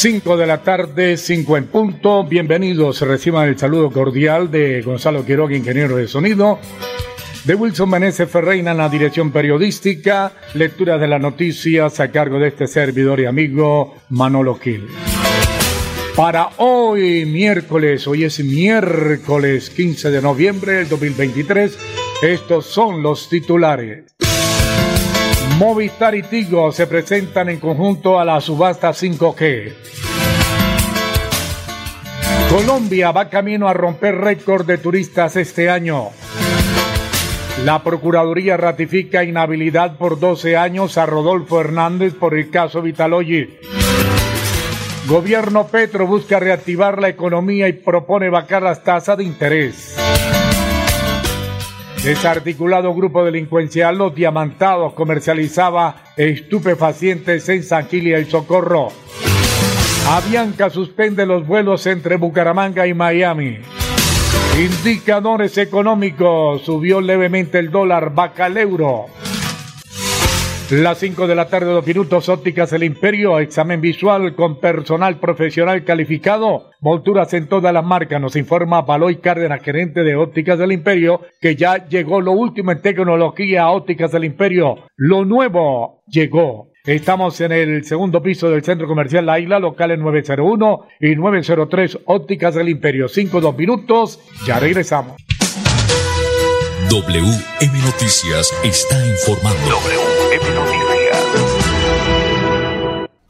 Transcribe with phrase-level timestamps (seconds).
[0.00, 2.24] 5 de la tarde, 5 en punto.
[2.24, 6.58] Bienvenidos, reciban el saludo cordial de Gonzalo Quiroga, ingeniero de sonido,
[7.44, 12.48] de Wilson Menezes Ferreira en la dirección periodística, lectura de las noticias a cargo de
[12.48, 14.88] este servidor y amigo Manolo Gil.
[16.16, 21.78] Para hoy, miércoles, hoy es miércoles 15 de noviembre del 2023,
[22.22, 24.04] estos son los titulares.
[25.60, 29.74] Movistar y Tigo se presentan en conjunto a la subasta 5G.
[32.48, 36.12] Colombia va camino a romper récord de turistas este año.
[37.66, 43.58] La Procuraduría ratifica inhabilidad por 12 años a Rodolfo Hernández por el caso Vitaloyi.
[45.08, 49.94] Gobierno Petro busca reactivar la economía y propone bajar las tasas de interés.
[52.04, 58.88] Desarticulado grupo delincuencial Los Diamantados comercializaba estupefacientes en San Gil y Socorro.
[60.08, 63.58] Avianca suspende los vuelos entre Bucaramanga y Miami.
[64.58, 66.62] Indicadores económicos.
[66.62, 69.06] Subió levemente el dólar, baja el euro.
[70.70, 75.82] Las 5 de la tarde, dos minutos, ópticas El Imperio, examen visual con personal profesional
[75.82, 81.22] calificado, volturas en todas las marcas, nos informa Baloy Cárdenas, gerente de ópticas del Imperio,
[81.40, 86.70] que ya llegó lo último en tecnología ópticas del Imperio, lo nuevo llegó.
[86.84, 92.54] Estamos en el segundo piso del Centro Comercial La Isla, locales 901 y 903, ópticas
[92.54, 93.08] del Imperio.
[93.08, 95.16] 5 dos minutos, ya regresamos.
[96.90, 99.60] WM Noticias está informando.
[99.60, 100.80] WM Noticias.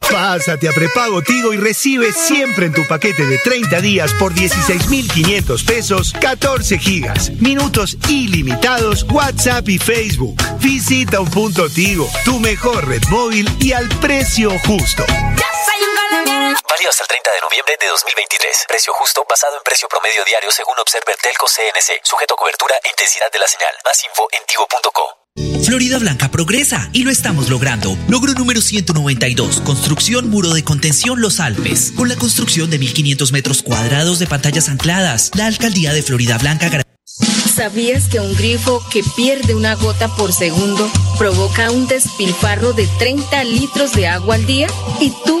[0.09, 5.63] Pásate a prepago Tigo y recibe siempre en tu paquete de 30 días por 16,500
[5.63, 10.41] pesos 14 gigas, minutos ilimitados, WhatsApp y Facebook.
[10.59, 15.05] Visita un punto Tigo, tu mejor red móvil y al precio justo.
[16.67, 18.65] Válido hasta el 30 de noviembre de 2023.
[18.67, 22.03] Precio justo basado en precio promedio diario según Observer Telco CNC.
[22.03, 23.73] Sujeto a cobertura e intensidad de la señal.
[23.85, 25.21] Más info en tigo.co.
[25.63, 27.97] Florida Blanca progresa y lo estamos logrando.
[28.09, 31.93] Logro número 192, construcción muro de contención Los Alpes.
[31.95, 36.69] Con la construcción de 1.500 metros cuadrados de pantallas ancladas, la alcaldía de Florida Blanca
[37.55, 43.43] ¿Sabías que un grifo que pierde una gota por segundo provoca un despilfarro de 30
[43.43, 44.67] litros de agua al día?
[44.99, 45.40] ¿Y tú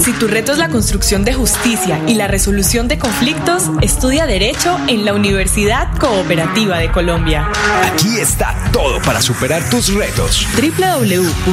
[0.00, 4.78] Si tu reto es la construcción de justicia y la resolución de conflictos, estudia Derecho
[4.88, 7.52] en la Universidad Cooperativa de Colombia.
[7.84, 10.46] Aquí está todo para superar tus retos.
[10.56, 11.50] www.ucc.edu.co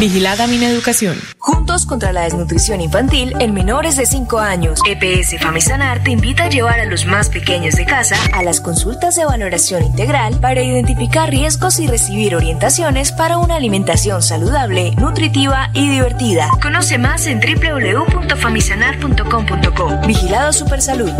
[0.00, 1.16] Vigilada Mineducación.
[1.38, 4.80] Juntos contra la desnutrición infantil en menores de 5 años.
[4.88, 9.14] EPS Famisanar te invita a llevar a los más pequeños de casa a las consultas
[9.14, 15.88] de valoración integral para identificar riesgos y recibir orientaciones para una alimentación saludable, nutritiva y
[15.88, 16.48] divertida.
[16.62, 20.06] Conoce más en www.famisanar.com.co.
[20.06, 21.10] Vigilado Supersalud.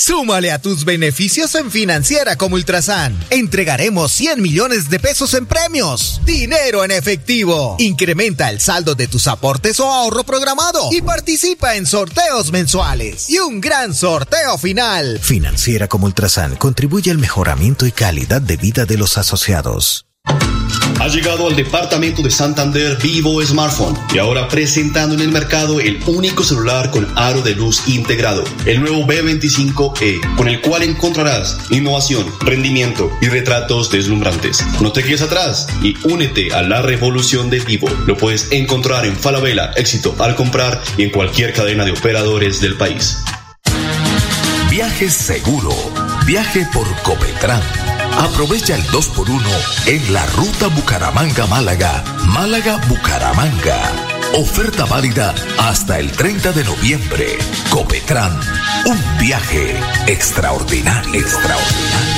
[0.00, 3.18] Súmale a tus beneficios en Financiera como Ultrasan.
[3.30, 6.20] Entregaremos 100 millones de pesos en premios.
[6.24, 7.74] Dinero en efectivo.
[7.80, 13.28] Incrementa el saldo de tus aportes o ahorro programado y participa en sorteos mensuales.
[13.28, 15.18] Y un gran sorteo final.
[15.18, 20.06] Financiera como Ultrasan contribuye al mejoramiento y calidad de vida de los asociados.
[21.00, 26.02] Ha llegado al departamento de Santander Vivo Smartphone y ahora presentando en el mercado el
[26.06, 32.26] único celular con aro de luz integrado, el nuevo B25E, con el cual encontrarás innovación,
[32.40, 34.64] rendimiento y retratos deslumbrantes.
[34.80, 37.88] No te quedes atrás y únete a la revolución de Vivo.
[38.06, 42.76] Lo puedes encontrar en Falabella, éxito al comprar y en cualquier cadena de operadores del
[42.76, 43.18] país.
[44.68, 45.70] Viaje seguro.
[46.26, 47.87] Viaje por Copetran.
[48.16, 49.42] Aprovecha el 2x1
[49.86, 53.80] en la ruta Bucaramanga-Málaga, Málaga-Bucaramanga.
[54.34, 57.38] Oferta válida hasta el 30 de noviembre.
[57.70, 58.38] Copetran,
[58.86, 62.17] un viaje extraordinario, extraordinario.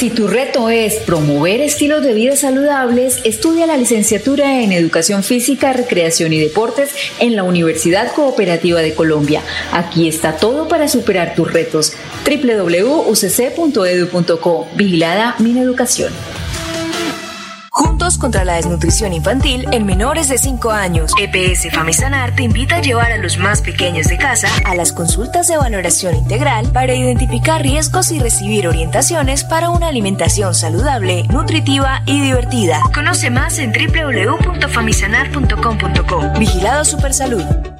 [0.00, 5.74] Si tu reto es promover estilos de vida saludables, estudia la licenciatura en Educación Física,
[5.74, 9.42] Recreación y Deportes en la Universidad Cooperativa de Colombia.
[9.72, 11.92] Aquí está todo para superar tus retos.
[12.24, 13.08] www.ucc.edu.co.
[14.74, 16.14] Vigilada Mineducación.
[18.18, 21.12] Contra la desnutrición infantil en menores de 5 años.
[21.18, 25.46] EPS Famisanar te invita a llevar a los más pequeños de casa a las consultas
[25.48, 32.20] de valoración integral para identificar riesgos y recibir orientaciones para una alimentación saludable, nutritiva y
[32.20, 32.80] divertida.
[32.94, 36.38] Conoce más en www.famisanar.com.co.
[36.38, 37.79] Vigilado Supersalud.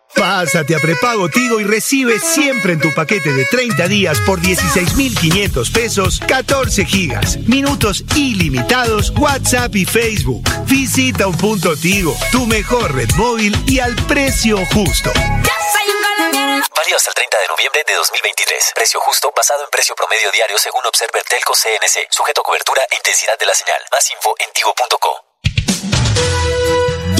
[0.21, 5.71] Pásate a prepago Tigo y recibe siempre en tu paquete de 30 días por 16,500
[5.71, 10.43] pesos 14 gigas, minutos ilimitados, WhatsApp y Facebook.
[10.67, 15.11] Visita un punto Tigo, tu mejor red móvil y al precio justo.
[15.11, 18.73] Válido hasta el 30 de noviembre de 2023.
[18.75, 22.11] Precio justo basado en precio promedio diario según Observer Telco CNC.
[22.11, 23.81] Sujeto a cobertura e intensidad de la señal.
[23.91, 26.60] Más info en tigo.co.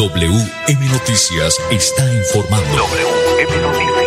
[0.01, 2.75] WM Noticias está informando.
[2.75, 4.01] WM Noticias.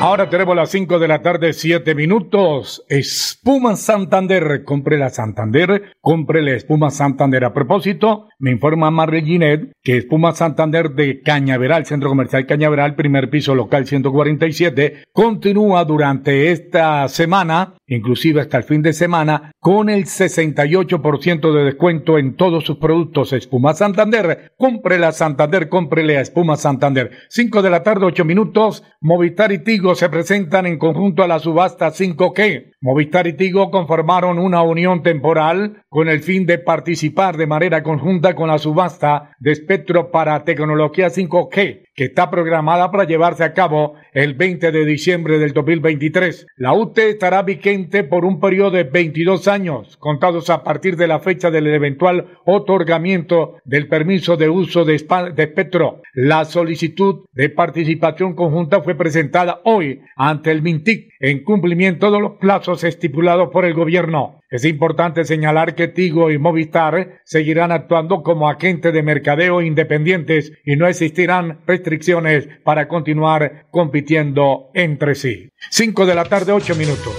[0.00, 2.82] Ahora tenemos las 5 de la tarde, 7 minutos.
[2.88, 4.64] Espuma Santander.
[4.64, 5.92] Compre la Santander.
[6.00, 7.44] Compre la Espuma Santander.
[7.44, 13.28] A propósito, me informa Marley Ginet que Espuma Santander de Cañaveral, Centro Comercial Cañaveral, primer
[13.28, 20.04] piso local 147, continúa durante esta semana inclusive hasta el fin de semana, con el
[20.04, 24.52] 68% de descuento en todos sus productos Espuma Santander.
[24.56, 27.10] Cómprela Santander, cómprele a Espuma Santander.
[27.28, 28.82] 5 de la tarde, 8 minutos.
[29.00, 32.72] Movistar y Tigo se presentan en conjunto a la subasta 5G.
[32.80, 38.34] Movistar y Tigo conformaron una unión temporal con el fin de participar de manera conjunta
[38.34, 43.94] con la subasta de espectro para tecnología 5G que está programada para llevarse a cabo
[44.12, 46.46] el 20 de diciembre del 2023.
[46.56, 51.20] La UTE estará vigente por un periodo de 22 años, contados a partir de la
[51.20, 55.02] fecha del eventual otorgamiento del permiso de uso de,
[55.34, 56.02] de espectro.
[56.12, 62.32] La solicitud de participación conjunta fue presentada hoy ante el MINTIC en cumplimiento de los
[62.32, 64.40] plazos estipulados por el gobierno.
[64.50, 70.76] Es importante señalar que Tigo y Movistar seguirán actuando como agentes de mercadeo independientes y
[70.76, 75.50] no existirán restricciones para continuar compitiendo entre sí.
[75.70, 77.12] 5 de la tarde, 8 minutos.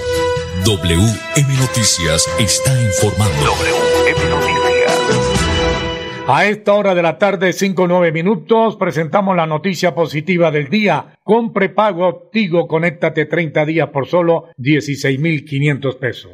[0.65, 3.45] WM Noticias está informando.
[3.45, 4.57] WM Noticias.
[6.29, 11.17] A esta hora de la tarde, 5 9 minutos, presentamos la noticia positiva del día.
[11.23, 16.33] Con prepago Tigo, conéctate 30 días por solo 16,500 pesos.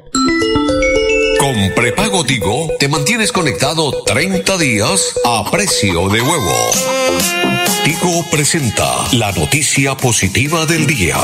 [1.39, 6.71] Con prepago Tigo te mantienes conectado 30 días a precio de huevo.
[7.83, 11.17] Tigo presenta la noticia positiva del día.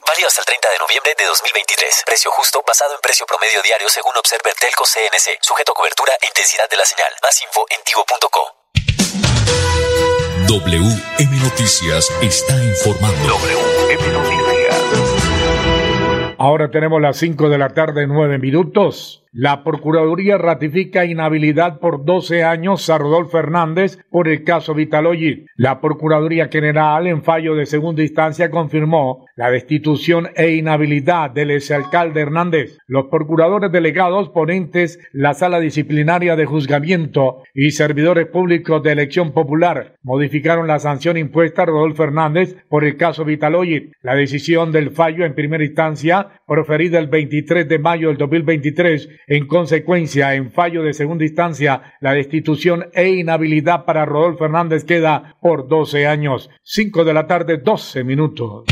[0.08, 2.04] Válido hasta el 30 de noviembre de 2023.
[2.06, 5.38] Precio justo basado en precio promedio diario según Observer Telco CNC.
[5.42, 7.14] Sujeto a cobertura e intensidad de la señal.
[7.22, 8.55] Más info en tigo.co.
[10.56, 13.28] WM Noticias está informando.
[13.28, 14.86] WM Noticias.
[16.38, 19.25] Ahora tenemos las 5 de la tarde, 9 minutos.
[19.38, 25.46] La Procuraduría ratifica inhabilidad por 12 años a Rodolfo Fernández por el caso Vitalogy.
[25.58, 32.22] La Procuraduría General, en fallo de segunda instancia, confirmó la destitución e inhabilidad del exalcalde
[32.22, 32.78] Hernández.
[32.88, 39.96] Los procuradores delegados, ponentes, la sala disciplinaria de juzgamiento y servidores públicos de elección popular
[40.02, 43.92] modificaron la sanción impuesta a Rodolfo Fernández por el caso Vitalogy.
[44.02, 49.48] La decisión del fallo en primera instancia, proferida el 23 de mayo del 2023, en
[49.48, 55.68] consecuencia, en fallo de segunda instancia, la destitución e inhabilidad para Rodolfo Fernández queda por
[55.68, 56.50] 12 años.
[56.64, 58.66] 5 de la tarde, 12 minutos.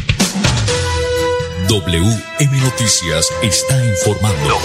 [1.68, 4.58] WM Noticias está informando.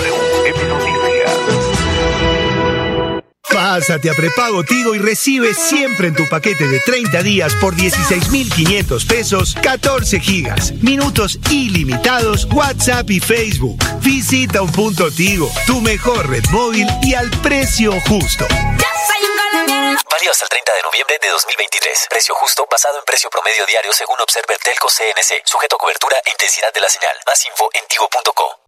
[3.68, 9.04] Pásate a prepago Tigo y recibe siempre en tu paquete de 30 días por 16,500
[9.04, 13.76] pesos 14 gigas, minutos ilimitados, WhatsApp y Facebook.
[14.00, 18.46] Visita un punto Tigo, tu mejor red móvil y al precio justo.
[18.48, 22.06] Válido hasta el 30 de noviembre de 2023.
[22.08, 25.42] Precio justo basado en precio promedio diario según Observer Telco CNC.
[25.44, 27.14] Sujeto a cobertura e intensidad de la señal.
[27.26, 28.67] Más info en tigo.co.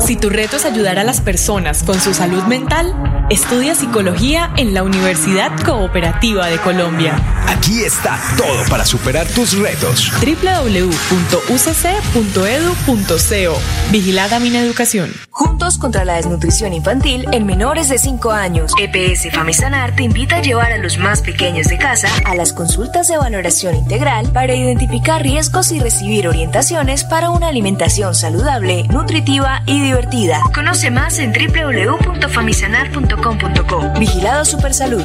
[0.00, 2.94] Si tu reto es ayudar a las personas con su salud mental,
[3.30, 7.14] estudia psicología en la Universidad Cooperativa de Colombia.
[7.46, 10.10] Aquí está todo para superar tus retos.
[10.20, 10.88] www.ucc.edu.co
[13.90, 15.27] Vigilada Educación.
[15.38, 18.72] Juntos contra la desnutrición infantil en menores de 5 años.
[18.76, 23.06] EPS Famisanar te invita a llevar a los más pequeños de casa a las consultas
[23.06, 29.80] de valoración integral para identificar riesgos y recibir orientaciones para una alimentación saludable, nutritiva y
[29.80, 30.42] divertida.
[30.52, 33.92] Conoce más en www.famisanar.com.co.
[33.96, 35.04] Vigilado Supersalud.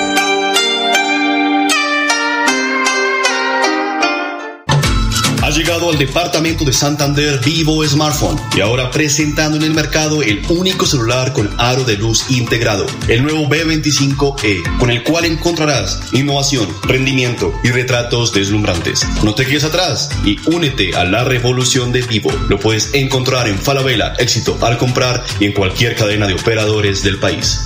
[5.55, 10.85] Llegado al departamento de Santander Vivo Smartphone y ahora presentando en el mercado el único
[10.85, 17.53] celular con aro de luz integrado, el nuevo B25E, con el cual encontrarás innovación, rendimiento
[17.65, 19.05] y retratos deslumbrantes.
[19.23, 22.31] No te quedes atrás y únete a la revolución de Vivo.
[22.47, 27.19] Lo puedes encontrar en Falabella, éxito al comprar y en cualquier cadena de operadores del
[27.19, 27.59] país.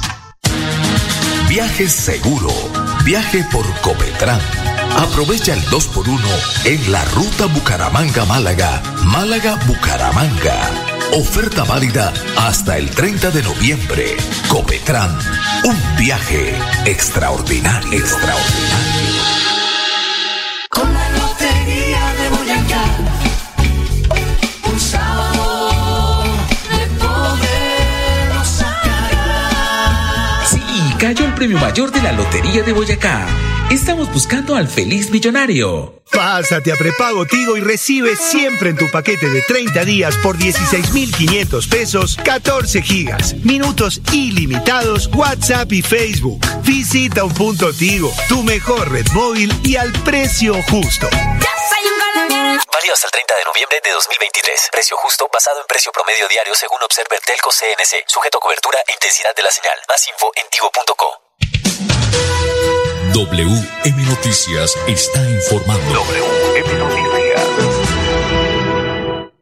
[1.48, 2.50] Viaje seguro.
[3.06, 4.65] Viaje por Copetran.
[4.98, 6.20] Aprovecha el 2x1
[6.66, 10.70] en la ruta Bucaramanga-Málaga, Málaga-Bucaramanga.
[11.14, 14.16] Oferta válida hasta el 30 de noviembre.
[14.48, 15.18] Copetran,
[15.66, 19.22] un viaje extraordinario, extraordinario.
[20.70, 22.84] Con la lotería de Boyacá,
[24.72, 26.24] un sábado
[26.72, 29.12] de poder sacar.
[30.50, 30.62] Sí,
[31.36, 33.28] premio mayor de la Lotería de Boyacá.
[33.72, 36.02] Estamos buscando al feliz millonario.
[36.12, 41.68] Pásate a prepago Tigo y recibe siempre en tu paquete de 30 días por 16,500
[41.68, 46.40] pesos 14 gigas, minutos ilimitados, WhatsApp y Facebook.
[46.62, 51.10] Visita un punto Tigo, tu mejor red móvil y al precio justo.
[52.72, 54.70] Válido hasta el 30 de noviembre de 2023.
[54.72, 58.06] Precio justo basado en precio promedio diario según Observer Telco CNC.
[58.08, 59.78] Sujeto a cobertura e intensidad de la señal.
[59.90, 61.25] Más info en tigo.co.
[63.16, 65.86] WM Noticias está informando.
[65.94, 67.16] WM Noticias.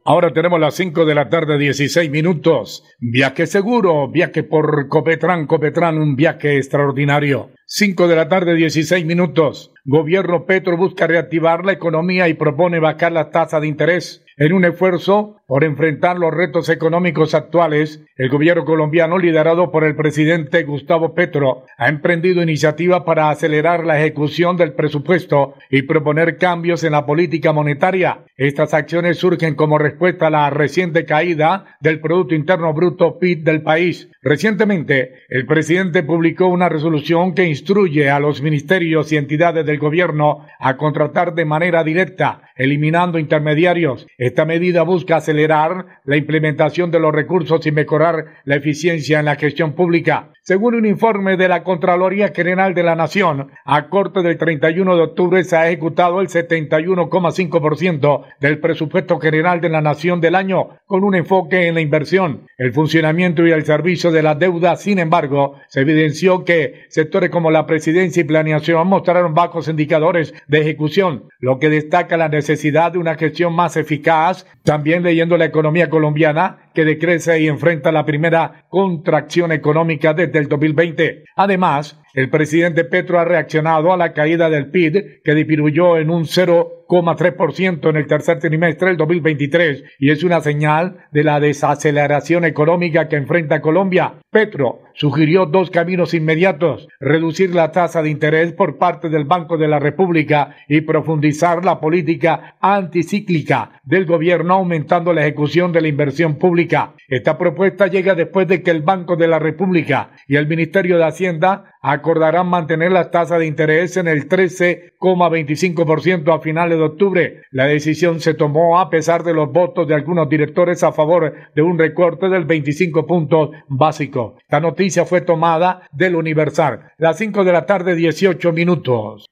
[0.05, 2.83] Ahora tenemos las 5 de la tarde, 16 minutos.
[2.99, 7.49] Viaje seguro, viaje por Copetran, Copetran, un viaje extraordinario.
[7.65, 9.71] 5 de la tarde, 16 minutos.
[9.85, 14.22] Gobierno Petro busca reactivar la economía y propone bajar la tasa de interés.
[14.37, 19.95] En un esfuerzo por enfrentar los retos económicos actuales, el gobierno colombiano, liderado por el
[19.95, 26.83] presidente Gustavo Petro, ha emprendido iniciativas para acelerar la ejecución del presupuesto y proponer cambios
[26.83, 28.23] en la política monetaria.
[28.35, 33.61] Estas acciones surgen como respuesta a la reciente caída del Producto Interno Bruto PIB del
[33.61, 34.09] país.
[34.23, 40.47] Recientemente, el presidente publicó una resolución que instruye a los ministerios y entidades del gobierno
[40.59, 44.07] a contratar de manera directa, eliminando intermediarios.
[44.17, 49.35] Esta medida busca acelerar la implementación de los recursos y mejorar la eficiencia en la
[49.35, 50.29] gestión pública.
[50.41, 55.01] Según un informe de la Contraloría General de la Nación, a corte del 31 de
[55.01, 61.03] octubre se ha ejecutado el 71,5% del presupuesto general de la Nación del año, con
[61.03, 64.75] un enfoque en la inversión, el funcionamiento y el servicio de la deuda.
[64.75, 70.61] Sin embargo, se evidenció que sectores como la presidencia y planeación mostraron bajos indicadores de
[70.61, 75.89] ejecución, lo que destaca la necesidad de una gestión más eficaz también leyendo la economía
[75.89, 81.25] colombiana que decrece y enfrenta la primera contracción económica desde el 2020.
[81.35, 86.23] Además, el presidente Petro ha reaccionado a la caída del PIB que disminuyó en un
[86.23, 93.07] 0,3% en el tercer trimestre del 2023 y es una señal de la desaceleración económica
[93.07, 94.15] que enfrenta Colombia.
[94.29, 99.67] Petro sugirió dos caminos inmediatos, reducir la tasa de interés por parte del Banco de
[99.67, 106.35] la República y profundizar la política anticíclica del gobierno aumentando la ejecución de la inversión
[106.35, 106.93] pública.
[107.07, 111.05] Esta propuesta llega después de que el Banco de la República y el Ministerio de
[111.05, 117.41] Hacienda acordarán mantener la tasa de interés en el 13,25% a finales de octubre.
[117.51, 121.61] La decisión se tomó a pesar de los votos de algunos directores a favor de
[121.61, 124.37] un recorte del 25 puntos básico.
[124.49, 126.91] La noticia fue tomada del Universal.
[126.97, 129.25] Las 5 de la tarde, 18 minutos.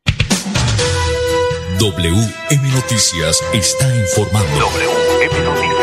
[1.80, 4.60] WM Noticias está informando.
[4.60, 5.82] WM Noticias.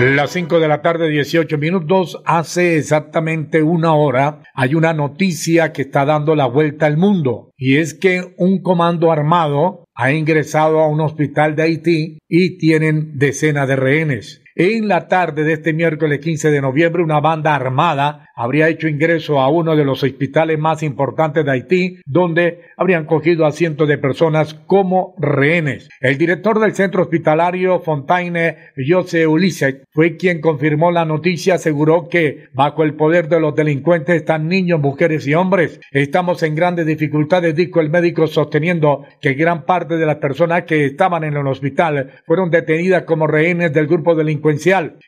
[0.00, 2.20] Las 5 de la tarde, 18 minutos.
[2.24, 7.52] Hace exactamente una hora hay una noticia que está dando la vuelta al mundo.
[7.56, 13.16] Y es que un comando armado ha ingresado a un hospital de Haití y tienen
[13.18, 14.43] decenas de rehenes.
[14.56, 19.40] En la tarde de este miércoles 15 de noviembre, una banda armada habría hecho ingreso
[19.40, 23.98] a uno de los hospitales más importantes de Haití, donde habrían cogido a cientos de
[23.98, 25.88] personas como rehenes.
[26.00, 32.44] El director del centro hospitalario Fontaine, José Ulises, fue quien confirmó la noticia, aseguró que
[32.52, 35.80] bajo el poder de los delincuentes están niños, mujeres y hombres.
[35.90, 40.84] Estamos en grandes dificultades, dijo el médico, sosteniendo que gran parte de las personas que
[40.86, 44.14] estaban en el hospital fueron detenidas como rehenes del grupo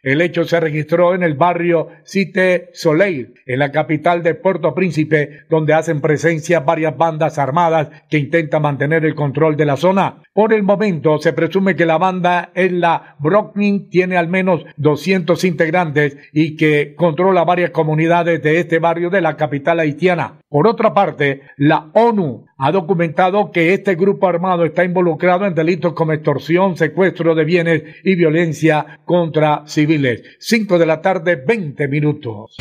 [0.02, 5.40] El hecho se registró en el barrio Cite Soleil en la capital de Puerto Príncipe,
[5.50, 10.22] donde hacen presencia varias bandas armadas que intentan mantener el control de la zona.
[10.32, 15.44] Por el momento, se presume que la banda en la Brooklyn tiene al menos 200
[15.44, 20.38] integrantes y que controla varias comunidades de este barrio de la capital haitiana.
[20.48, 25.92] Por otra parte, la ONU ha documentado que este grupo armado está involucrado en delitos
[25.92, 30.22] como extorsión, secuestro de bienes y violencia contra civiles.
[30.38, 32.56] 5 de la tarde, 20 minutos.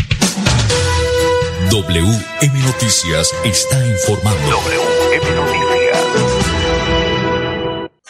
[1.72, 4.50] WM Noticias está informando.
[4.50, 5.85] WM Noticias.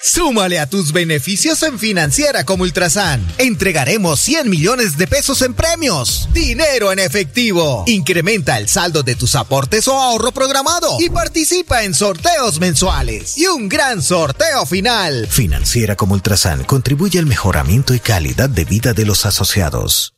[0.08, 3.26] Súmale a tus beneficios en Financiera como Ultrasan.
[3.39, 6.30] Entregaremos 100 millones de pesos en premios.
[6.32, 7.84] Dinero en efectivo.
[7.88, 13.36] Incrementa el saldo de tus aportes o ahorro programado y participa en sorteos mensuales.
[13.36, 15.26] Y un gran sorteo final.
[15.28, 20.13] Financiera como Ultrasan contribuye al mejoramiento y calidad de vida de los asociados.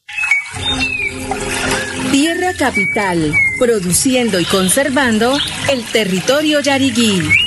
[2.11, 5.37] Tierra Capital, produciendo y conservando
[5.69, 7.46] el territorio yariguí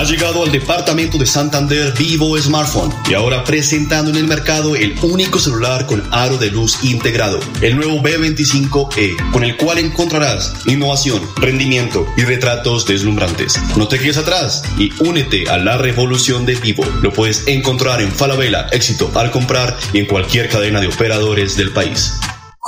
[0.00, 4.98] Ha llegado al departamento de Santander Vivo Smartphone y ahora presentando en el mercado el
[5.02, 11.20] único celular con aro de luz integrado, el nuevo B25E, con el cual encontrarás innovación,
[11.36, 13.60] rendimiento y retratos deslumbrantes.
[13.76, 16.82] No te quedes atrás y únete a la revolución de Vivo.
[17.02, 21.72] Lo puedes encontrar en Falabella, éxito al comprar y en cualquier cadena de operadores del
[21.72, 22.14] país.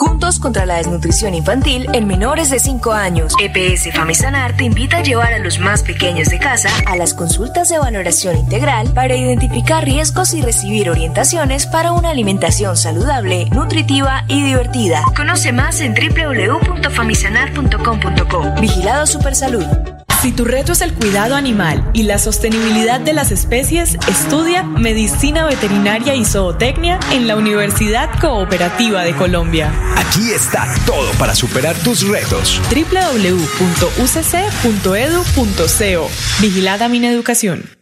[0.03, 3.35] Juntos contra la desnutrición infantil en menores de 5 años.
[3.39, 7.69] EPS Famisanar te invita a llevar a los más pequeños de casa a las consultas
[7.69, 14.43] de valoración integral para identificar riesgos y recibir orientaciones para una alimentación saludable, nutritiva y
[14.43, 15.05] divertida.
[15.15, 18.61] Conoce más en www.famisanar.com.co.
[18.61, 19.92] Vigilado Supersalud.
[20.23, 25.45] Si tu reto es el cuidado animal y la sostenibilidad de las especies, estudia Medicina
[25.47, 29.73] Veterinaria y Zootecnia en la Universidad Cooperativa de Colombia.
[29.97, 32.61] Aquí está todo para superar tus retos.
[32.71, 33.31] www.ucc.edu.co
[36.41, 37.82] Vigilada Mineducación.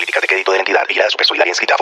[0.91, 1.77] Vigilada Supersolidaria inscrita a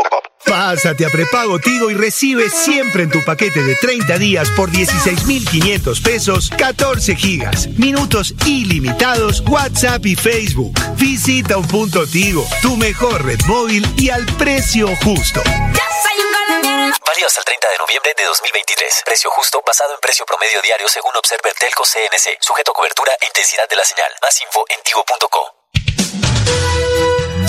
[0.45, 5.99] Pásate a prepago Tigo y recibe siempre en tu paquete de 30 días por 16,500
[6.01, 10.77] pesos 14 gigas, minutos ilimitados, WhatsApp y Facebook.
[10.95, 15.41] Visita un punto Tigo, tu mejor red móvil y al precio justo.
[15.43, 19.01] Válido hasta el 30 de noviembre de 2023.
[19.05, 22.37] Precio justo basado en precio promedio diario según Observer Telco CNC.
[22.41, 24.11] Sujeto a cobertura e intensidad de la señal.
[24.21, 25.48] Más info en tigo.co.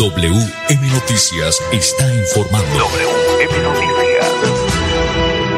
[0.00, 2.66] WM Noticias está informando.
[2.66, 4.19] WM Noticias.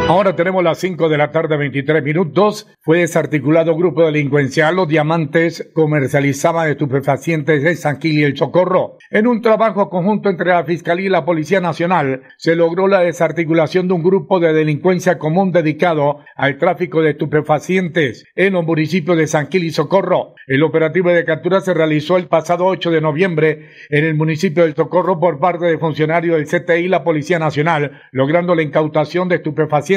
[0.08, 2.68] Ahora tenemos las 5 de la tarde, 23 minutos.
[2.80, 4.74] Fue desarticulado grupo delincuencial.
[4.74, 8.98] Los diamantes comercializaban estupefacientes en San Gil y El Socorro.
[9.10, 13.86] En un trabajo conjunto entre la Fiscalía y la Policía Nacional, se logró la desarticulación
[13.86, 19.28] de un grupo de delincuencia común dedicado al tráfico de estupefacientes en los municipios de
[19.28, 20.34] San Gil y Socorro.
[20.48, 24.74] El operativo de captura se realizó el pasado 8 de noviembre en el municipio del
[24.74, 29.36] Socorro por parte de funcionarios del CTI y la Policía Nacional, logrando la incautación de
[29.36, 29.91] estupefacientes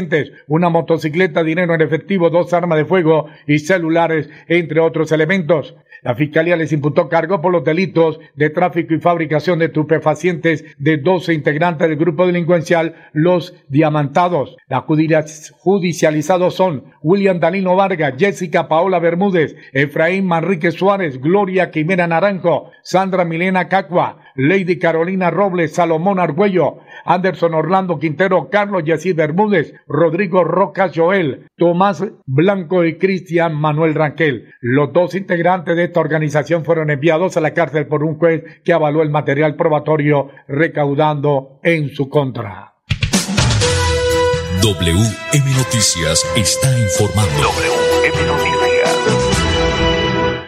[0.48, 5.76] una motocicleta, dinero en efectivo, dos armas de fuego y celulares, entre otros elementos.
[6.06, 10.98] La Fiscalía les imputó cargo por los delitos de tráfico y fabricación de estupefacientes de
[10.98, 14.56] 12 integrantes del grupo delincuencial Los Diamantados.
[14.70, 22.70] Los judicializados son William Danilo Vargas, Jessica Paola Bermúdez, Efraín Manrique Suárez, Gloria Quimera Naranjo,
[22.84, 30.44] Sandra Milena Cacua, Lady Carolina Robles, Salomón Argüello, Anderson Orlando Quintero, Carlos Yacid Bermúdez, Rodrigo
[30.44, 34.54] Roca Joel, Tomás Blanco y Cristian Manuel Ranquel.
[34.62, 38.74] Los dos integrantes de esta organización fueron enviados a la cárcel por un juez que
[38.74, 42.74] avaló el material probatorio recaudando en su contra.
[44.62, 47.44] WM Noticias está informando.
[47.44, 48.56] WM Noticias.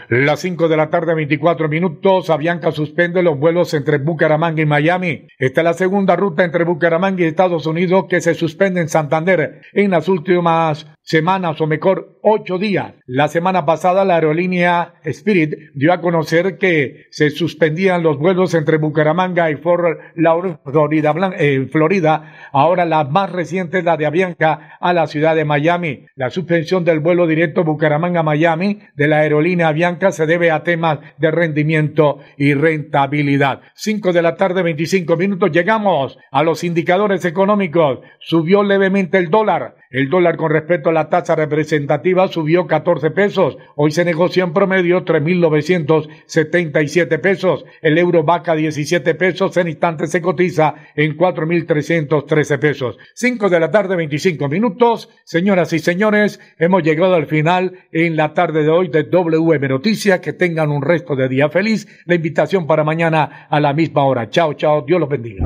[0.10, 2.30] Las 5 de la tarde, 24 minutos.
[2.30, 5.28] Avianca suspende los vuelos entre Bucaramanga y Miami.
[5.38, 9.62] Esta es la segunda ruta entre Bucaramanga y Estados Unidos que se suspende en Santander
[9.74, 12.94] en las últimas semanas o mejor ocho días.
[13.06, 18.78] La semana pasada la aerolínea Spirit dio a conocer que se suspendían los vuelos entre
[18.78, 20.00] Bucaramanga y Fort
[20.66, 22.50] Florida, eh, Florida.
[22.52, 26.08] Ahora la más reciente es la de Avianca a la ciudad de Miami.
[26.18, 31.32] La suspensión del vuelo directo Bucaramanga-Miami de la aerolínea Avianca se debe a temas de
[31.32, 33.62] rendimiento y rentabilidad.
[33.76, 35.52] Cinco de la tarde, 25 minutos.
[35.54, 38.00] Llegamos a los indicadores económicos.
[38.20, 39.76] Subió levemente el dólar.
[39.90, 43.58] El dólar con respecto a la tasa representativa subió 14 pesos.
[43.76, 47.64] Hoy se negocia en promedio 3.977 pesos.
[47.82, 49.56] El euro vaca 17 pesos.
[49.56, 52.98] En instantes se cotiza en 4.313 pesos.
[53.14, 55.10] 5 de la tarde, 25 minutos.
[55.24, 60.20] Señoras y señores, hemos llegado al final en la tarde de hoy de WM Noticias.
[60.20, 61.88] Que tengan un resto de día feliz.
[62.06, 64.30] La invitación para mañana a la misma hora.
[64.30, 64.84] Chao, chao.
[64.86, 65.46] Dios los bendiga.